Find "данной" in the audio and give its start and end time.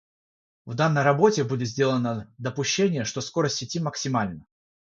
0.73-1.03